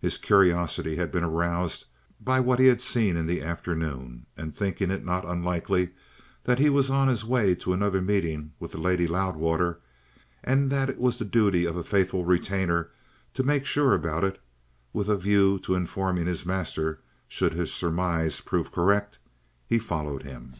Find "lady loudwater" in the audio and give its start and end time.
8.80-9.78